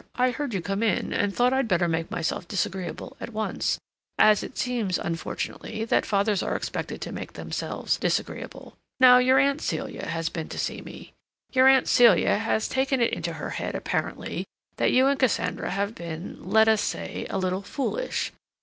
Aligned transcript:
I 0.15 0.31
heard 0.31 0.55
you 0.55 0.61
come 0.63 0.81
in, 0.81 1.13
and 1.13 1.31
thought 1.31 1.53
I'd 1.53 1.67
better 1.67 1.87
make 1.87 2.09
myself 2.09 2.47
disagreeable 2.47 3.15
at 3.21 3.33
once—as 3.33 4.41
it 4.41 4.57
seems, 4.57 4.97
unfortunately, 4.97 5.85
that 5.85 6.07
fathers 6.07 6.41
are 6.41 6.55
expected 6.55 7.01
to 7.01 7.11
make 7.11 7.33
themselves 7.33 7.97
disagreeable. 7.97 8.73
Now, 8.99 9.19
your 9.19 9.37
Aunt 9.37 9.61
Celia 9.61 10.07
has 10.07 10.27
been 10.29 10.49
to 10.49 10.57
see 10.57 10.81
me; 10.81 11.13
your 11.53 11.67
Aunt 11.67 11.87
Celia 11.87 12.39
has 12.39 12.67
taken 12.67 12.99
it 12.99 13.13
into 13.13 13.33
her 13.33 13.51
head 13.51 13.75
apparently 13.75 14.47
that 14.77 14.91
you 14.91 15.05
and 15.05 15.19
Cassandra 15.19 15.69
have 15.69 15.93
been—let 15.93 16.67
us 16.67 16.81
say 16.81 17.27
a 17.29 17.37
little 17.37 17.61
foolish. 17.61 18.31